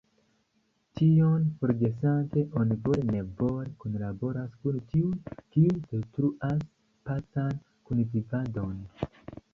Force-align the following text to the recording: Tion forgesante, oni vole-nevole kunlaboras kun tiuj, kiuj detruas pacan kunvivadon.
Tion 0.99 1.43
forgesante, 1.59 2.45
oni 2.61 2.77
vole-nevole 2.87 3.67
kunlaboras 3.83 4.57
kun 4.63 4.81
tiuj, 4.95 5.37
kiuj 5.37 5.77
detruas 5.93 6.67
pacan 7.11 7.65
kunvivadon. 7.91 8.75